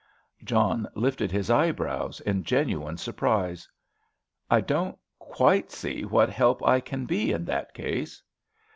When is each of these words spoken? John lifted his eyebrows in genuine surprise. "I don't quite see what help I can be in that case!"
John 0.43 0.87
lifted 0.95 1.31
his 1.31 1.51
eyebrows 1.51 2.21
in 2.21 2.43
genuine 2.43 2.97
surprise. 2.97 3.69
"I 4.49 4.59
don't 4.59 4.97
quite 5.19 5.69
see 5.71 6.05
what 6.05 6.31
help 6.31 6.65
I 6.65 6.79
can 6.79 7.05
be 7.05 7.31
in 7.31 7.45
that 7.45 7.75
case!" 7.75 8.23